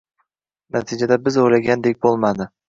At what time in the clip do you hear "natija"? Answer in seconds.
0.77-1.19